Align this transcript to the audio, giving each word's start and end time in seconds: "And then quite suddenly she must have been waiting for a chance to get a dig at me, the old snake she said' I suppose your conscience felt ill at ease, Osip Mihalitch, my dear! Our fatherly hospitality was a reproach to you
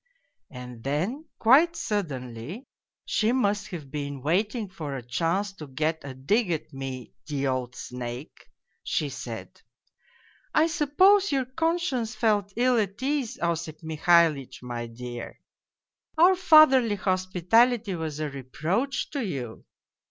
"And 0.49 0.83
then 0.83 1.25
quite 1.37 1.75
suddenly 1.75 2.65
she 3.05 3.31
must 3.31 3.67
have 3.67 3.91
been 3.91 4.23
waiting 4.23 4.67
for 4.67 4.95
a 4.95 5.03
chance 5.05 5.53
to 5.53 5.67
get 5.67 5.99
a 6.03 6.15
dig 6.15 6.49
at 6.49 6.73
me, 6.73 7.13
the 7.27 7.45
old 7.45 7.75
snake 7.75 8.47
she 8.83 9.09
said' 9.09 9.61
I 10.55 10.65
suppose 10.65 11.31
your 11.31 11.45
conscience 11.45 12.15
felt 12.15 12.51
ill 12.55 12.79
at 12.79 12.99
ease, 13.03 13.37
Osip 13.43 13.83
Mihalitch, 13.83 14.63
my 14.63 14.87
dear! 14.87 15.39
Our 16.17 16.33
fatherly 16.35 16.95
hospitality 16.95 17.93
was 17.93 18.19
a 18.19 18.27
reproach 18.27 19.11
to 19.11 19.23
you 19.23 19.65